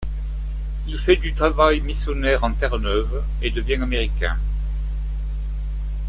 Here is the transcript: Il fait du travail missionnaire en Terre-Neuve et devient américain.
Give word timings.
Il 0.87 0.97
fait 0.97 1.15
du 1.17 1.31
travail 1.31 1.79
missionnaire 1.81 2.43
en 2.43 2.51
Terre-Neuve 2.53 3.23
et 3.43 3.51
devient 3.51 3.75
américain. 3.83 4.35